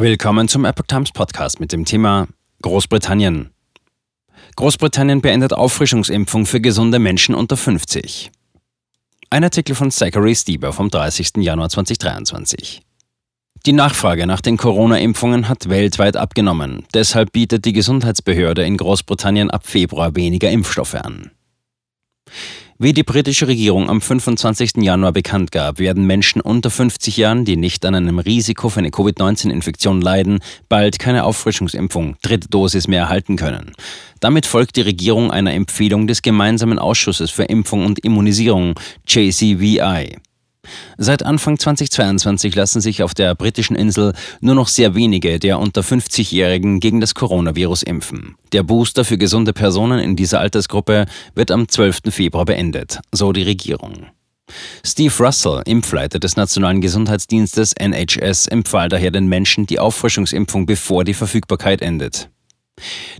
Willkommen 0.00 0.46
zum 0.46 0.64
Epoch 0.64 0.86
Times 0.86 1.10
Podcast 1.10 1.58
mit 1.58 1.72
dem 1.72 1.84
Thema 1.84 2.28
Großbritannien. 2.62 3.50
Großbritannien 4.54 5.20
beendet 5.20 5.52
Auffrischungsimpfung 5.52 6.46
für 6.46 6.60
gesunde 6.60 7.00
Menschen 7.00 7.34
unter 7.34 7.56
50. 7.56 8.30
Ein 9.30 9.42
Artikel 9.42 9.74
von 9.74 9.90
Zachary 9.90 10.36
Stieber 10.36 10.72
vom 10.72 10.88
30. 10.88 11.38
Januar 11.38 11.68
2023. 11.70 12.80
Die 13.66 13.72
Nachfrage 13.72 14.28
nach 14.28 14.40
den 14.40 14.56
Corona-Impfungen 14.56 15.48
hat 15.48 15.68
weltweit 15.68 16.16
abgenommen. 16.16 16.86
Deshalb 16.94 17.32
bietet 17.32 17.64
die 17.64 17.72
Gesundheitsbehörde 17.72 18.64
in 18.64 18.76
Großbritannien 18.76 19.50
ab 19.50 19.66
Februar 19.66 20.14
weniger 20.14 20.48
Impfstoffe 20.48 20.94
an. 20.94 21.32
Wie 22.80 22.92
die 22.92 23.02
britische 23.02 23.48
Regierung 23.48 23.90
am 23.90 24.00
25. 24.00 24.76
Januar 24.76 25.10
bekannt 25.10 25.50
gab, 25.50 25.80
werden 25.80 26.06
Menschen 26.06 26.40
unter 26.40 26.70
50 26.70 27.16
Jahren, 27.16 27.44
die 27.44 27.56
nicht 27.56 27.84
an 27.84 27.96
einem 27.96 28.20
Risiko 28.20 28.68
für 28.68 28.78
eine 28.78 28.92
Covid-19-Infektion 28.92 30.00
leiden, 30.00 30.38
bald 30.68 31.00
keine 31.00 31.24
Auffrischungsimpfung, 31.24 32.16
dritte 32.22 32.46
Dosis 32.48 32.86
mehr 32.86 33.00
erhalten 33.00 33.34
können. 33.34 33.72
Damit 34.20 34.46
folgt 34.46 34.76
die 34.76 34.82
Regierung 34.82 35.32
einer 35.32 35.54
Empfehlung 35.54 36.06
des 36.06 36.22
gemeinsamen 36.22 36.78
Ausschusses 36.78 37.32
für 37.32 37.42
Impfung 37.42 37.84
und 37.84 37.98
Immunisierung, 37.98 38.78
JCVI. 39.08 40.18
Seit 40.96 41.24
Anfang 41.24 41.58
2022 41.58 42.54
lassen 42.54 42.80
sich 42.80 43.02
auf 43.02 43.14
der 43.14 43.34
britischen 43.34 43.76
Insel 43.76 44.12
nur 44.40 44.54
noch 44.54 44.68
sehr 44.68 44.94
wenige 44.94 45.38
der 45.38 45.58
unter 45.58 45.82
50-Jährigen 45.82 46.80
gegen 46.80 47.00
das 47.00 47.14
Coronavirus 47.14 47.84
impfen. 47.84 48.36
Der 48.52 48.62
Booster 48.62 49.04
für 49.04 49.18
gesunde 49.18 49.52
Personen 49.52 50.00
in 50.00 50.16
dieser 50.16 50.40
Altersgruppe 50.40 51.06
wird 51.34 51.50
am 51.50 51.68
12. 51.68 52.00
Februar 52.10 52.44
beendet, 52.44 53.00
so 53.12 53.32
die 53.32 53.42
Regierung. 53.42 54.06
Steve 54.84 55.12
Russell, 55.20 55.62
Impfleiter 55.66 56.18
des 56.18 56.36
Nationalen 56.36 56.80
Gesundheitsdienstes 56.80 57.74
NHS, 57.74 58.48
empfahl 58.48 58.88
daher 58.88 59.10
den 59.10 59.26
Menschen 59.26 59.66
die 59.66 59.78
Auffrischungsimpfung, 59.78 60.66
bevor 60.66 61.04
die 61.04 61.14
Verfügbarkeit 61.14 61.82
endet. 61.82 62.30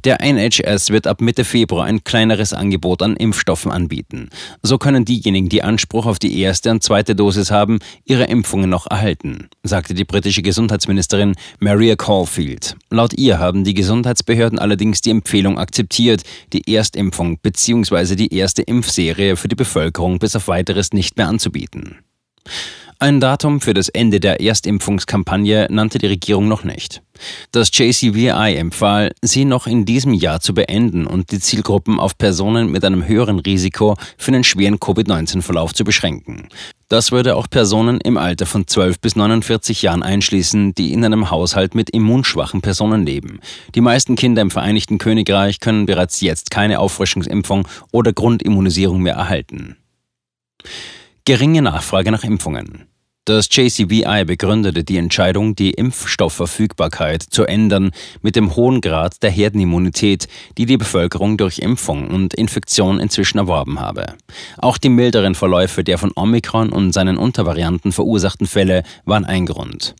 Der 0.04 0.20
NHS 0.20 0.90
wird 0.90 1.06
ab 1.06 1.20
Mitte 1.20 1.44
Februar 1.44 1.84
ein 1.84 2.04
kleineres 2.04 2.52
Angebot 2.52 3.02
an 3.02 3.16
Impfstoffen 3.16 3.70
anbieten. 3.70 4.30
So 4.62 4.78
können 4.78 5.04
diejenigen, 5.04 5.48
die 5.48 5.62
Anspruch 5.62 6.06
auf 6.06 6.18
die 6.18 6.40
erste 6.40 6.70
und 6.70 6.82
zweite 6.82 7.14
Dosis 7.14 7.50
haben, 7.50 7.78
ihre 8.04 8.24
Impfungen 8.24 8.70
noch 8.70 8.86
erhalten, 8.90 9.48
sagte 9.62 9.94
die 9.94 10.04
britische 10.04 10.42
Gesundheitsministerin 10.42 11.34
Maria 11.60 11.96
Caulfield. 11.96 12.76
Laut 12.90 13.14
ihr 13.14 13.38
haben 13.38 13.64
die 13.64 13.74
Gesundheitsbehörden 13.74 14.58
allerdings 14.58 15.00
die 15.00 15.10
Empfehlung 15.10 15.58
akzeptiert, 15.58 16.22
die 16.52 16.74
Erstimpfung 16.74 17.38
bzw. 17.38 18.16
die 18.16 18.34
erste 18.34 18.62
Impfserie 18.62 19.36
für 19.36 19.48
die 19.48 19.56
Bevölkerung 19.56 20.18
bis 20.18 20.36
auf 20.36 20.48
weiteres 20.48 20.92
nicht 20.92 21.16
mehr 21.16 21.28
anzubieten. 21.28 21.96
Ein 23.00 23.20
Datum 23.20 23.60
für 23.60 23.74
das 23.74 23.88
Ende 23.88 24.18
der 24.18 24.40
Erstimpfungskampagne 24.40 25.68
nannte 25.70 25.98
die 25.98 26.08
Regierung 26.08 26.48
noch 26.48 26.64
nicht. 26.64 27.00
Das 27.52 27.70
JCVI 27.72 28.56
empfahl, 28.56 29.12
sie 29.22 29.44
noch 29.44 29.68
in 29.68 29.84
diesem 29.84 30.14
Jahr 30.14 30.40
zu 30.40 30.52
beenden 30.52 31.06
und 31.06 31.30
die 31.30 31.38
Zielgruppen 31.38 32.00
auf 32.00 32.18
Personen 32.18 32.72
mit 32.72 32.84
einem 32.84 33.06
höheren 33.06 33.38
Risiko 33.38 33.96
für 34.16 34.32
einen 34.32 34.42
schweren 34.42 34.80
Covid-19-Verlauf 34.80 35.74
zu 35.74 35.84
beschränken. 35.84 36.48
Das 36.88 37.12
würde 37.12 37.36
auch 37.36 37.48
Personen 37.48 38.00
im 38.00 38.16
Alter 38.16 38.46
von 38.46 38.66
12 38.66 38.98
bis 38.98 39.14
49 39.14 39.82
Jahren 39.82 40.02
einschließen, 40.02 40.74
die 40.74 40.92
in 40.92 41.04
einem 41.04 41.30
Haushalt 41.30 41.76
mit 41.76 41.90
immunschwachen 41.90 42.62
Personen 42.62 43.06
leben. 43.06 43.38
Die 43.76 43.80
meisten 43.80 44.16
Kinder 44.16 44.42
im 44.42 44.50
Vereinigten 44.50 44.98
Königreich 44.98 45.60
können 45.60 45.86
bereits 45.86 46.20
jetzt 46.20 46.50
keine 46.50 46.80
Auffrischungsimpfung 46.80 47.68
oder 47.92 48.12
Grundimmunisierung 48.12 49.00
mehr 49.00 49.14
erhalten. 49.14 49.76
Geringe 51.28 51.60
Nachfrage 51.60 52.10
nach 52.10 52.24
Impfungen. 52.24 52.86
Das 53.26 53.50
JCVI 53.50 54.24
begründete 54.24 54.82
die 54.82 54.96
Entscheidung, 54.96 55.54
die 55.54 55.72
Impfstoffverfügbarkeit 55.72 57.22
zu 57.22 57.44
ändern, 57.44 57.90
mit 58.22 58.34
dem 58.34 58.56
hohen 58.56 58.80
Grad 58.80 59.22
der 59.22 59.30
Herdenimmunität, 59.30 60.26
die 60.56 60.64
die 60.64 60.78
Bevölkerung 60.78 61.36
durch 61.36 61.58
Impfung 61.58 62.08
und 62.08 62.32
Infektion 62.32 62.98
inzwischen 62.98 63.36
erworben 63.36 63.78
habe. 63.78 64.14
Auch 64.56 64.78
die 64.78 64.88
milderen 64.88 65.34
Verläufe 65.34 65.84
der 65.84 65.98
von 65.98 66.12
Omikron 66.16 66.70
und 66.70 66.92
seinen 66.92 67.18
Untervarianten 67.18 67.92
verursachten 67.92 68.46
Fälle 68.46 68.82
waren 69.04 69.26
ein 69.26 69.44
Grund. 69.44 69.96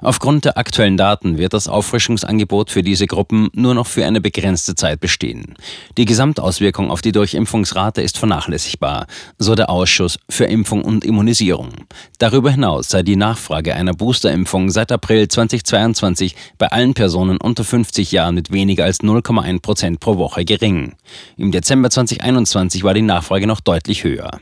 Aufgrund 0.00 0.44
der 0.44 0.58
aktuellen 0.58 0.96
Daten 0.96 1.38
wird 1.38 1.52
das 1.52 1.68
Auffrischungsangebot 1.68 2.70
für 2.70 2.82
diese 2.82 3.06
Gruppen 3.06 3.48
nur 3.54 3.74
noch 3.74 3.86
für 3.86 4.04
eine 4.04 4.20
begrenzte 4.20 4.74
Zeit 4.74 5.00
bestehen. 5.00 5.54
Die 5.96 6.04
Gesamtauswirkung 6.04 6.90
auf 6.90 7.02
die 7.02 7.12
Durchimpfungsrate 7.12 8.02
ist 8.02 8.18
vernachlässigbar, 8.18 9.06
so 9.38 9.54
der 9.54 9.70
Ausschuss 9.70 10.18
für 10.28 10.44
Impfung 10.44 10.84
und 10.84 11.04
Immunisierung. 11.04 11.70
Darüber 12.18 12.50
hinaus 12.50 12.88
sei 12.88 13.02
die 13.02 13.16
Nachfrage 13.16 13.74
einer 13.74 13.94
Boosterimpfung 13.94 14.70
seit 14.70 14.92
April 14.92 15.28
2022 15.28 16.36
bei 16.58 16.68
allen 16.68 16.94
Personen 16.94 17.38
unter 17.38 17.64
50 17.64 18.12
Jahren 18.12 18.34
mit 18.34 18.52
weniger 18.52 18.84
als 18.84 19.00
0,1 19.00 19.60
Prozent 19.60 20.00
pro 20.00 20.16
Woche 20.16 20.44
gering. 20.44 20.94
Im 21.36 21.52
Dezember 21.52 21.90
2021 21.90 22.84
war 22.84 22.94
die 22.94 23.02
Nachfrage 23.02 23.46
noch 23.46 23.60
deutlich 23.60 24.04
höher. 24.04 24.40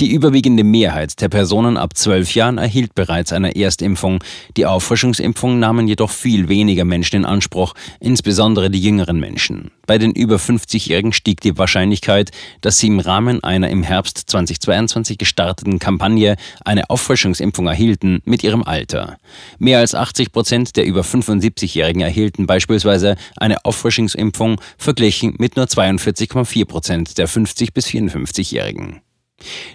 Die 0.00 0.12
überwiegende 0.12 0.64
Mehrheit 0.64 1.20
der 1.20 1.28
Personen 1.28 1.76
ab 1.76 1.96
12 1.96 2.34
Jahren 2.34 2.58
erhielt 2.58 2.94
bereits 2.94 3.32
eine 3.32 3.56
Erstimpfung. 3.56 4.22
Die 4.56 4.66
Auffrischungsimpfung 4.66 5.58
nahmen 5.58 5.88
jedoch 5.88 6.10
viel 6.10 6.48
weniger 6.48 6.84
Menschen 6.84 7.16
in 7.16 7.24
Anspruch, 7.24 7.74
insbesondere 8.00 8.70
die 8.70 8.80
jüngeren 8.80 9.18
Menschen. 9.20 9.70
Bei 9.86 9.98
den 9.98 10.12
über 10.12 10.36
50-Jährigen 10.36 11.12
stieg 11.12 11.40
die 11.40 11.56
Wahrscheinlichkeit, 11.56 12.30
dass 12.60 12.78
sie 12.78 12.88
im 12.88 13.00
Rahmen 13.00 13.42
einer 13.42 13.70
im 13.70 13.82
Herbst 13.82 14.24
2022 14.26 15.16
gestarteten 15.16 15.78
Kampagne 15.78 16.36
eine 16.64 16.90
Auffrischungsimpfung 16.90 17.66
erhielten, 17.66 18.20
mit 18.24 18.44
ihrem 18.44 18.62
Alter. 18.62 19.16
Mehr 19.58 19.78
als 19.78 19.94
80 19.94 20.32
Prozent 20.32 20.76
der 20.76 20.84
über 20.84 21.00
75-Jährigen 21.00 22.02
erhielten 22.02 22.46
beispielsweise 22.46 23.16
eine 23.36 23.64
Auffrischungsimpfung, 23.64 24.60
verglichen 24.76 25.34
mit 25.38 25.56
nur 25.56 25.66
42,4 25.66 26.66
Prozent 26.66 27.18
der 27.18 27.28
50- 27.28 27.72
bis 27.72 27.86
54-Jährigen. 27.86 29.00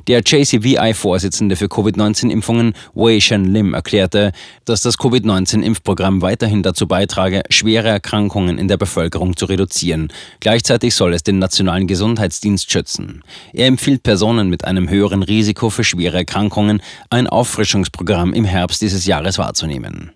Der 0.08 0.22
JCVI-Vorsitzende 0.22 1.56
für 1.56 1.68
Covid-19-Impfungen, 1.68 2.74
Wei 2.94 3.20
Shen 3.20 3.46
Lim, 3.46 3.74
erklärte, 3.74 4.32
dass 4.66 4.82
das 4.82 4.98
Covid-19-Impfprogramm 4.98 6.22
weiterhin 6.22 6.64
dazu 6.64 6.88
beitrage, 6.88 7.44
schwere 7.50 7.88
Erkrankungen 7.88 8.58
in 8.58 8.68
der 8.68 8.78
Bevölkerung 8.78 9.38
zu 9.38 9.46
reduzieren. 9.46 10.12
Gleichzeitig 10.42 10.96
soll 10.96 11.14
es 11.14 11.24
den 11.24 11.40
nationalen 11.40 11.88
Gesundheitsdienst 11.88 12.70
schützen. 12.70 13.24
Er 13.54 13.68
empfiehlt 13.68 14.04
Personen 14.04 14.50
mit 14.50 14.66
einem 14.66 14.90
höheren 14.90 15.24
Risiko 15.24 15.70
für 15.70 15.84
schwere 15.84 16.18
Erkrankungen, 16.18 16.82
ein 17.10 17.28
Auffrischungsprogramm 17.28 18.34
im 18.34 18.46
Herbst 18.46 18.82
dieses 18.82 19.06
Jahres 19.06 19.38
wahrzunehmen. 19.38 20.12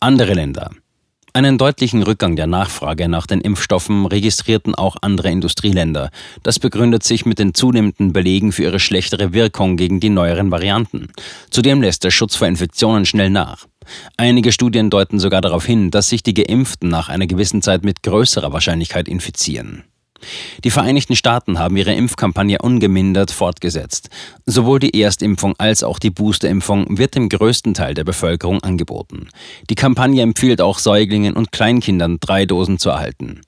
Andere 0.00 0.34
Länder 0.34 0.70
einen 1.34 1.56
deutlichen 1.56 2.02
Rückgang 2.02 2.36
der 2.36 2.46
Nachfrage 2.46 3.08
nach 3.08 3.26
den 3.26 3.40
Impfstoffen 3.40 4.06
registrierten 4.06 4.74
auch 4.74 4.96
andere 5.00 5.30
Industrieländer. 5.30 6.10
Das 6.42 6.58
begründet 6.58 7.04
sich 7.04 7.24
mit 7.24 7.38
den 7.38 7.54
zunehmenden 7.54 8.12
Belegen 8.12 8.52
für 8.52 8.64
ihre 8.64 8.80
schlechtere 8.80 9.32
Wirkung 9.32 9.76
gegen 9.76 9.98
die 9.98 10.10
neueren 10.10 10.50
Varianten. 10.50 11.08
Zudem 11.50 11.80
lässt 11.80 12.04
der 12.04 12.10
Schutz 12.10 12.36
vor 12.36 12.48
Infektionen 12.48 13.06
schnell 13.06 13.30
nach. 13.30 13.66
Einige 14.16 14.52
Studien 14.52 14.90
deuten 14.90 15.18
sogar 15.18 15.40
darauf 15.40 15.64
hin, 15.64 15.90
dass 15.90 16.08
sich 16.08 16.22
die 16.22 16.34
Geimpften 16.34 16.88
nach 16.88 17.08
einer 17.08 17.26
gewissen 17.26 17.62
Zeit 17.62 17.84
mit 17.84 18.02
größerer 18.02 18.52
Wahrscheinlichkeit 18.52 19.08
infizieren. 19.08 19.84
Die 20.64 20.70
Vereinigten 20.70 21.16
Staaten 21.16 21.58
haben 21.58 21.76
ihre 21.76 21.94
Impfkampagne 21.94 22.58
ungemindert 22.60 23.30
fortgesetzt. 23.30 24.10
Sowohl 24.46 24.78
die 24.78 25.00
Erstimpfung 25.00 25.54
als 25.58 25.82
auch 25.82 25.98
die 25.98 26.10
Boosterimpfung 26.10 26.98
wird 26.98 27.14
dem 27.14 27.28
größten 27.28 27.74
Teil 27.74 27.94
der 27.94 28.04
Bevölkerung 28.04 28.62
angeboten. 28.62 29.28
Die 29.70 29.74
Kampagne 29.74 30.22
empfiehlt 30.22 30.60
auch 30.60 30.78
Säuglingen 30.78 31.34
und 31.34 31.52
Kleinkindern 31.52 32.18
drei 32.20 32.46
Dosen 32.46 32.78
zu 32.78 32.90
erhalten. 32.90 33.40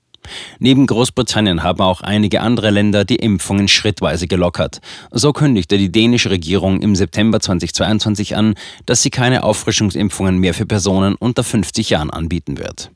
Neben 0.59 0.87
Großbritannien 0.87 1.63
haben 1.63 1.81
auch 1.81 2.01
einige 2.01 2.41
andere 2.41 2.71
Länder 2.71 3.05
die 3.05 3.17
Impfungen 3.17 3.69
schrittweise 3.69 4.27
gelockert. 4.27 4.81
So 5.11 5.33
kündigte 5.33 5.79
die 5.79 5.93
dänische 5.93 6.31
Regierung 6.31 6.81
im 6.81 6.97
September 6.97 7.41
2022 7.41 8.37
an, 8.37 8.55
dass 8.87 9.03
sie 9.03 9.11
keine 9.11 9.45
Auffrischungsimpfungen 9.45 10.39
mehr 10.39 10.55
für 10.55 10.67
Personen 10.67 11.15
unter 11.15 11.45
50 11.45 11.91
Jahren 11.91 12.11
anbieten 12.11 12.59
wird. 12.59 12.91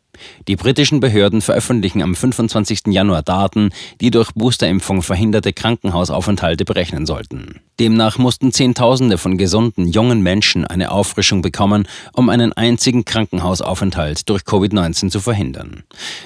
Die 0.47 0.57
britischen 0.57 1.01
Behörden 1.01 1.41
veröffentlichen 1.41 2.03
am 2.03 2.15
25. 2.15 2.89
Januar 2.89 3.23
Daten, 3.23 3.71
die 4.01 4.11
durch 4.11 4.33
Boosterimpfung 4.33 5.03
verhinderte 5.03 5.53
Krankenhausaufenthalte 5.53 6.65
berechnen 6.65 7.07
sollten. 7.07 7.61
Demnach 7.81 8.19
mussten 8.19 8.53
Zehntausende 8.53 9.19
von 9.19 9.39
gesunden 9.39 9.87
jungen 9.87 10.21
Menschen 10.23 10.67
eine 10.67 10.91
Auffrischung 10.91 11.43
bekommen, 11.43 11.87
um 12.13 12.29
einen 12.29 12.53
einzigen 12.53 13.05
Krankenhausaufenthalt 13.05 14.29
durch 14.29 14.43
Covid-19 14.43 15.11
zu 15.11 15.21
verhindern. 15.21 15.85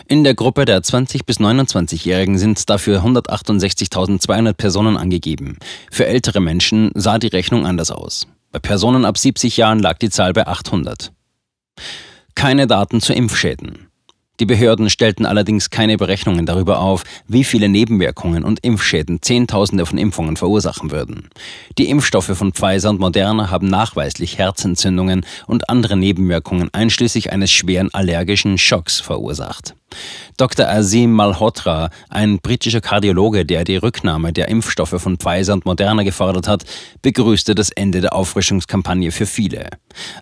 In 0.09 0.25
der 0.25 0.35
Gruppe 0.35 0.65
der 0.65 0.83
20 0.83 1.27
bis 1.27 1.41
29-Jährigen 1.41 2.39
sind 2.39 2.71
dafür 2.71 3.05
168.200 3.05 4.55
Personen 4.55 4.97
angegeben. 4.97 5.59
Für 5.91 6.07
ältere 6.07 6.41
Menschen 6.41 6.91
sah 6.95 7.19
die 7.19 7.29
Rechnung 7.29 7.67
anders 7.67 7.91
aus. 7.91 8.27
Bei 8.51 8.59
Personen 8.59 9.05
ab 9.05 9.19
70 9.19 9.57
Jahren 9.57 9.79
lag 9.79 9.99
die 9.99 10.11
Zahl 10.11 10.33
bei 10.33 10.47
800 10.47 11.13
keine 12.35 12.67
Daten 12.67 13.01
zu 13.01 13.13
Impfschäden. 13.13 13.89
Die 14.41 14.47
Behörden 14.47 14.91
stellten 14.91 15.27
allerdings 15.27 15.71
keine 15.71 15.97
Berechnungen 15.97 16.47
darüber 16.47 16.81
auf, 16.81 17.05
wie 17.29 17.45
viele 17.45 17.69
Nebenwirkungen 17.69 18.43
und 18.45 18.61
Impfschäden 18.65 19.23
Zehntausende 19.23 19.87
von 19.87 19.99
Impfungen 19.99 20.37
verursachen 20.37 20.91
würden. 20.91 21.29
Die 21.79 21.89
Impfstoffe 21.91 22.37
von 22.37 22.53
Pfizer 22.53 22.91
und 22.91 22.99
Moderna 22.99 23.51
haben 23.51 23.69
nachweislich 23.69 24.39
Herzentzündungen 24.39 25.25
und 25.47 25.69
andere 25.69 25.97
Nebenwirkungen 25.97 26.71
einschließlich 26.73 27.31
eines 27.31 27.53
schweren 27.53 27.93
allergischen 27.93 28.59
Schocks 28.59 29.01
verursacht. 29.01 29.75
Dr. 30.37 30.69
Azim 30.69 31.13
Malhotra, 31.13 31.91
ein 32.09 32.39
britischer 32.39 32.81
Kardiologe, 32.81 33.45
der 33.45 33.65
die 33.65 33.77
Rücknahme 33.77 34.33
der 34.33 34.49
Impfstoffe 34.49 35.01
von 35.01 35.17
Pfizer 35.17 35.53
und 35.53 35.67
Moderna 35.67 36.03
gefordert 36.03 36.49
hat, 36.49 36.65
begrüßte 37.03 37.55
das 37.55 37.71
Ende 37.71 38.01
der 38.01 38.15
Auffrischungskampagne 38.15 39.13
für 39.13 39.27
viele. 39.27 39.69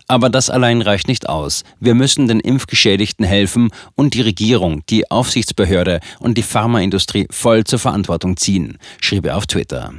Aber 0.07 0.29
das 0.29 0.49
allein 0.49 0.81
reicht 0.81 1.07
nicht 1.07 1.29
aus. 1.29 1.63
Wir 1.79 1.95
müssen 1.95 2.27
den 2.27 2.39
Impfgeschädigten 2.39 3.25
helfen 3.25 3.69
und 3.95 4.13
die 4.13 4.21
Regierung, 4.21 4.83
die 4.89 5.09
Aufsichtsbehörde 5.09 5.99
und 6.19 6.37
die 6.37 6.43
Pharmaindustrie 6.43 7.27
voll 7.31 7.63
zur 7.63 7.79
Verantwortung 7.79 8.37
ziehen, 8.37 8.77
schrieb 8.99 9.25
er 9.25 9.37
auf 9.37 9.47
Twitter. 9.47 9.93